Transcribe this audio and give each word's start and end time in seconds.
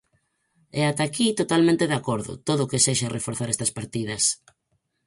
E 0.79 0.81
ata 0.91 1.03
aquí 1.05 1.27
totalmente 1.41 1.89
de 1.89 1.97
acordo, 2.01 2.31
todo 2.47 2.61
o 2.63 2.69
que 2.71 2.83
sexa 2.85 3.13
reforzar 3.17 3.49
estas 3.51 3.71
partidas. 3.77 4.23